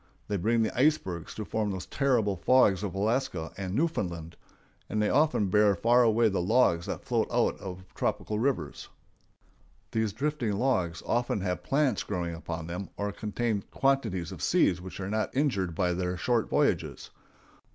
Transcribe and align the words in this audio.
They 0.29 0.35
bring 0.37 0.63
the 0.63 0.75
icebergs 0.75 1.35
to 1.35 1.45
form 1.45 1.69
those 1.69 1.85
terrible 1.85 2.35
fogs 2.35 2.81
of 2.81 2.95
Alaska 2.95 3.51
and 3.55 3.75
Newfoundland; 3.75 4.35
and 4.89 4.99
they 4.99 5.11
often 5.11 5.51
bear 5.51 5.75
far 5.75 6.01
away 6.01 6.27
the 6.27 6.41
logs 6.41 6.87
that 6.87 7.05
float 7.05 7.27
out 7.31 7.59
of 7.59 7.83
tropical 7.93 8.39
rivers. 8.39 8.89
[Illustration: 9.93 9.93
A 9.93 9.93
YOUNG 9.93 9.93
SHIP 9.93 9.93
RIGGER.] 9.93 9.99
These 10.31 10.41
drifting 10.41 10.59
logs 10.59 11.03
often 11.05 11.41
have 11.41 11.61
plants 11.61 12.01
growing 12.01 12.33
upon 12.33 12.65
them 12.65 12.89
or 12.97 13.11
contain 13.11 13.61
quantities 13.69 14.31
of 14.31 14.41
seeds 14.41 14.81
which 14.81 14.99
are 14.99 15.07
not 15.11 15.37
injured 15.37 15.75
by 15.75 15.93
their 15.93 16.17
short 16.17 16.49
voyages. 16.49 17.11